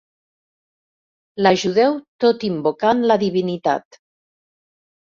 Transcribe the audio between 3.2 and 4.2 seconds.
divinitat.